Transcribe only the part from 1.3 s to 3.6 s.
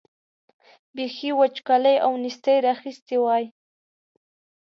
وچکالۍ او نېستۍ را اخیستي وای.